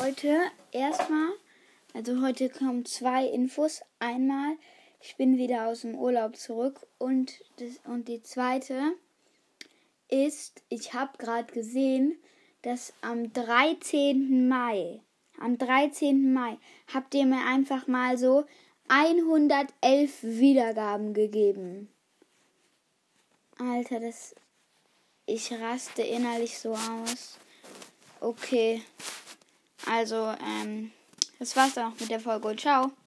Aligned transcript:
heute 0.00 0.40
erstmal, 0.72 1.30
also 1.94 2.22
heute 2.22 2.48
kommen 2.48 2.84
zwei 2.84 3.26
Infos. 3.26 3.80
Einmal, 3.98 4.56
ich 5.00 5.16
bin 5.16 5.38
wieder 5.38 5.66
aus 5.66 5.82
dem 5.82 5.94
Urlaub 5.94 6.36
zurück 6.36 6.86
und, 6.98 7.32
das, 7.56 7.80
und 7.84 8.08
die 8.08 8.22
zweite 8.22 8.92
ist, 10.08 10.62
ich 10.68 10.94
habe 10.94 11.16
gerade 11.18 11.52
gesehen, 11.52 12.16
dass 12.62 12.92
am 13.00 13.32
13. 13.32 14.48
Mai, 14.48 15.00
am 15.38 15.58
13. 15.58 16.32
Mai, 16.32 16.58
habt 16.92 17.14
ihr 17.14 17.26
mir 17.26 17.44
einfach 17.46 17.86
mal 17.86 18.18
so 18.18 18.44
111 18.88 20.22
Wiedergaben 20.22 21.14
gegeben. 21.14 21.88
Alter, 23.58 24.00
das. 24.00 24.34
Ich 25.26 25.52
raste 25.52 26.02
innerlich 26.02 26.58
so 26.58 26.72
aus. 26.72 27.38
Okay. 28.20 28.82
Also, 29.90 30.34
ähm, 30.44 30.92
das 31.38 31.56
war's 31.56 31.74
dann 31.74 31.92
auch 31.92 32.00
mit 32.00 32.10
der 32.10 32.20
Folge. 32.20 32.54
Ciao. 32.56 32.90